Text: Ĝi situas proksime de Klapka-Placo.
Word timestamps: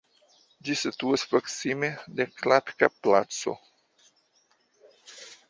Ĝi 0.69 0.77
situas 0.83 1.25
proksime 1.33 1.89
de 2.21 2.27
Klapka-Placo. 2.41 3.55